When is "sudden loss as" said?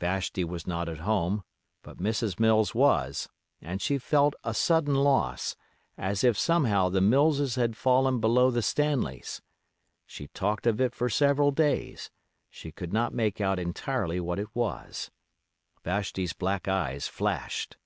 4.54-6.24